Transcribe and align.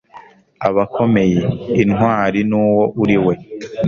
abakomeye, 0.67 1.41
intwari 1.81 2.39
nuwo 2.49 2.83
uriwe 3.01 3.33